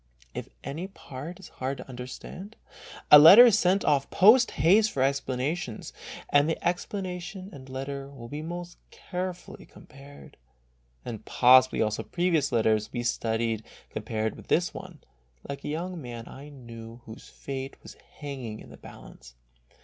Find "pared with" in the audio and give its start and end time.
14.01-14.47